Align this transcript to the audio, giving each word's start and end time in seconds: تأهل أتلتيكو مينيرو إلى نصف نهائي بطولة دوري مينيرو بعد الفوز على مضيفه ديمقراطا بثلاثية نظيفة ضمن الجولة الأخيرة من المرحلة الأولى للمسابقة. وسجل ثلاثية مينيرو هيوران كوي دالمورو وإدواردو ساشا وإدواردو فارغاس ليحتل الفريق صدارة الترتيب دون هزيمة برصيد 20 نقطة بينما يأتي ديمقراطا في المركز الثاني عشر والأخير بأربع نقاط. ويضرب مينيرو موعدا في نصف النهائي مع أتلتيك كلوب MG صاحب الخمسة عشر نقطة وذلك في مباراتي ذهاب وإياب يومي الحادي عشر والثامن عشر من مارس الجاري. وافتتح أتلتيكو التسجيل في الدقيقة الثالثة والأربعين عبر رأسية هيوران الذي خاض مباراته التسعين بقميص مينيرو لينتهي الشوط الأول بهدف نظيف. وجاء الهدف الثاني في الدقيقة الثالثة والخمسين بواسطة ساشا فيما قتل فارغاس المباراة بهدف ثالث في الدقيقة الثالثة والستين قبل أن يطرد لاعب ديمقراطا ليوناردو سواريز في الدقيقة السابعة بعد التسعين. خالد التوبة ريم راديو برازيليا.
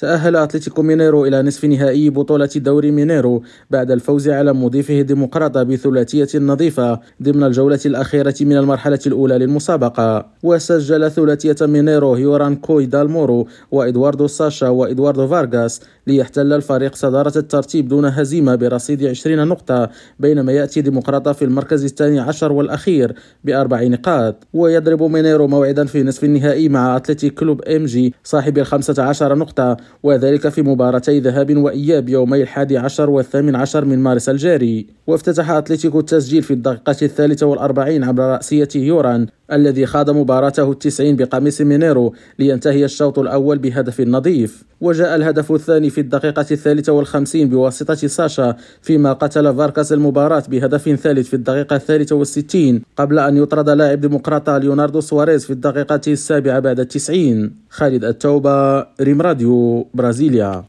تأهل 0.00 0.36
أتلتيكو 0.36 0.82
مينيرو 0.82 1.26
إلى 1.26 1.42
نصف 1.42 1.64
نهائي 1.64 2.10
بطولة 2.10 2.48
دوري 2.56 2.90
مينيرو 2.90 3.42
بعد 3.70 3.90
الفوز 3.90 4.28
على 4.28 4.52
مضيفه 4.52 5.00
ديمقراطا 5.00 5.62
بثلاثية 5.62 6.38
نظيفة 6.38 7.00
ضمن 7.22 7.44
الجولة 7.44 7.80
الأخيرة 7.86 8.34
من 8.40 8.56
المرحلة 8.56 8.98
الأولى 9.06 9.38
للمسابقة. 9.38 10.26
وسجل 10.42 11.10
ثلاثية 11.10 11.56
مينيرو 11.66 12.14
هيوران 12.14 12.56
كوي 12.56 12.86
دالمورو 12.86 13.46
وإدواردو 13.70 14.26
ساشا 14.26 14.68
وإدواردو 14.68 15.28
فارغاس 15.28 15.80
ليحتل 16.06 16.52
الفريق 16.52 16.94
صدارة 16.94 17.38
الترتيب 17.38 17.88
دون 17.88 18.04
هزيمة 18.04 18.54
برصيد 18.54 19.04
20 19.04 19.48
نقطة 19.48 19.90
بينما 20.18 20.52
يأتي 20.52 20.80
ديمقراطا 20.80 21.32
في 21.32 21.44
المركز 21.44 21.84
الثاني 21.84 22.20
عشر 22.20 22.52
والأخير 22.52 23.14
بأربع 23.44 23.82
نقاط. 23.82 24.46
ويضرب 24.52 25.02
مينيرو 25.02 25.46
موعدا 25.46 25.86
في 25.86 26.02
نصف 26.02 26.24
النهائي 26.24 26.68
مع 26.68 26.96
أتلتيك 26.96 27.34
كلوب 27.34 27.62
MG 27.62 28.14
صاحب 28.24 28.58
الخمسة 28.58 29.02
عشر 29.02 29.34
نقطة 29.34 29.76
وذلك 30.02 30.48
في 30.48 30.62
مباراتي 30.62 31.20
ذهاب 31.20 31.56
وإياب 31.56 32.08
يومي 32.08 32.42
الحادي 32.42 32.78
عشر 32.78 33.10
والثامن 33.10 33.56
عشر 33.56 33.84
من 33.84 33.98
مارس 33.98 34.28
الجاري. 34.28 34.86
وافتتح 35.10 35.50
أتلتيكو 35.50 36.00
التسجيل 36.00 36.42
في 36.42 36.50
الدقيقة 36.50 36.96
الثالثة 37.02 37.46
والأربعين 37.46 38.04
عبر 38.04 38.22
رأسية 38.22 38.68
هيوران 38.74 39.26
الذي 39.52 39.86
خاض 39.86 40.10
مباراته 40.10 40.70
التسعين 40.70 41.16
بقميص 41.16 41.60
مينيرو 41.60 42.14
لينتهي 42.38 42.84
الشوط 42.84 43.18
الأول 43.18 43.58
بهدف 43.58 44.00
نظيف. 44.00 44.64
وجاء 44.80 45.16
الهدف 45.16 45.52
الثاني 45.52 45.90
في 45.90 46.00
الدقيقة 46.00 46.46
الثالثة 46.50 46.92
والخمسين 46.92 47.48
بواسطة 47.48 47.94
ساشا 47.94 48.56
فيما 48.82 49.12
قتل 49.12 49.54
فارغاس 49.56 49.92
المباراة 49.92 50.42
بهدف 50.48 50.88
ثالث 50.88 51.28
في 51.28 51.34
الدقيقة 51.34 51.76
الثالثة 51.76 52.16
والستين 52.16 52.82
قبل 52.96 53.18
أن 53.18 53.36
يطرد 53.36 53.68
لاعب 53.68 54.00
ديمقراطا 54.00 54.58
ليوناردو 54.58 55.00
سواريز 55.00 55.44
في 55.44 55.52
الدقيقة 55.52 56.00
السابعة 56.08 56.60
بعد 56.60 56.80
التسعين. 56.80 57.52
خالد 57.70 58.04
التوبة 58.04 58.86
ريم 59.00 59.22
راديو 59.22 59.86
برازيليا. 59.94 60.64